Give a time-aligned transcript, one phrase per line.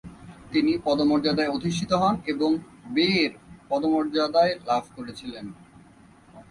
[0.51, 2.49] তিনি পদমর্যাদায় অধিষ্ঠিত হন এবং
[2.87, 3.31] বেয়ের
[3.85, 5.45] মর্যাদায় লাভ করেছিলেন।